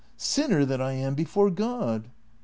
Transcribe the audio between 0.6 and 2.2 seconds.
that I am before God!